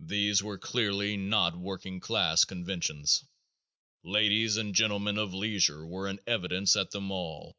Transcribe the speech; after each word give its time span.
These 0.00 0.42
were 0.42 0.58
clearly 0.58 1.16
not 1.16 1.56
working 1.56 1.98
class 1.98 2.44
conventions. 2.44 3.24
Ladies 4.02 4.58
and 4.58 4.74
gentlemen 4.74 5.16
of 5.16 5.32
leisure 5.32 5.86
were 5.86 6.06
in 6.06 6.20
evidence 6.26 6.76
at 6.76 6.90
them 6.90 7.10
all. 7.10 7.56